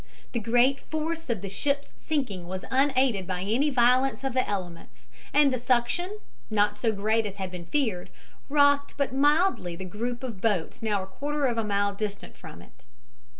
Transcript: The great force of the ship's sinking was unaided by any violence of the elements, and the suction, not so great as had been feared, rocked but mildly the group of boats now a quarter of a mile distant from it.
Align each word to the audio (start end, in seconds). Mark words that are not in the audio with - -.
The 0.31 0.39
great 0.39 0.79
force 0.79 1.29
of 1.29 1.41
the 1.43 1.47
ship's 1.47 1.93
sinking 1.95 2.47
was 2.47 2.65
unaided 2.71 3.27
by 3.27 3.41
any 3.43 3.69
violence 3.69 4.23
of 4.23 4.33
the 4.33 4.49
elements, 4.49 5.05
and 5.31 5.53
the 5.53 5.59
suction, 5.59 6.17
not 6.49 6.75
so 6.75 6.91
great 6.91 7.27
as 7.27 7.35
had 7.35 7.51
been 7.51 7.67
feared, 7.67 8.09
rocked 8.49 8.95
but 8.97 9.13
mildly 9.13 9.75
the 9.75 9.85
group 9.85 10.23
of 10.23 10.41
boats 10.41 10.81
now 10.81 11.03
a 11.03 11.05
quarter 11.05 11.45
of 11.45 11.59
a 11.59 11.63
mile 11.63 11.93
distant 11.93 12.35
from 12.35 12.63
it. 12.63 12.83